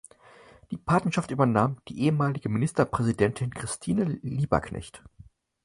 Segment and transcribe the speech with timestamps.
[0.71, 5.03] Die Patenschaft übernahm die ehemalige Ministerpräsidentin Christine Lieberknecht.